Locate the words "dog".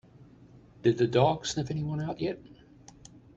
1.05-1.45